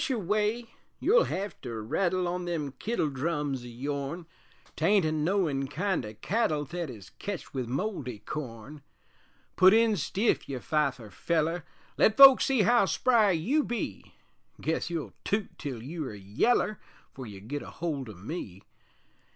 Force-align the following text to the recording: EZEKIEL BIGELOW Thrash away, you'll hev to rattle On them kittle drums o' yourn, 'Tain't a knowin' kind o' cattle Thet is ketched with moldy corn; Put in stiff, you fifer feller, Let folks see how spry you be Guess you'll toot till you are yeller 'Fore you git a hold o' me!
EZEKIEL 0.03 0.17
BIGELOW 0.17 0.25
Thrash 0.25 0.27
away, 0.35 0.65
you'll 0.99 1.23
hev 1.25 1.61
to 1.61 1.73
rattle 1.79 2.27
On 2.27 2.45
them 2.45 2.71
kittle 2.79 3.11
drums 3.11 3.61
o' 3.63 3.67
yourn, 3.67 4.25
'Tain't 4.75 5.05
a 5.05 5.11
knowin' 5.11 5.67
kind 5.67 6.03
o' 6.07 6.15
cattle 6.15 6.65
Thet 6.65 6.89
is 6.89 7.11
ketched 7.19 7.53
with 7.53 7.67
moldy 7.67 8.17
corn; 8.17 8.81
Put 9.55 9.75
in 9.75 9.95
stiff, 9.95 10.49
you 10.49 10.57
fifer 10.59 11.11
feller, 11.11 11.65
Let 11.97 12.17
folks 12.17 12.45
see 12.45 12.63
how 12.63 12.85
spry 12.85 13.29
you 13.33 13.63
be 13.63 14.15
Guess 14.59 14.89
you'll 14.89 15.13
toot 15.23 15.55
till 15.59 15.83
you 15.83 16.03
are 16.07 16.15
yeller 16.15 16.79
'Fore 17.13 17.27
you 17.27 17.39
git 17.39 17.61
a 17.61 17.69
hold 17.69 18.09
o' 18.09 18.15
me! 18.15 18.63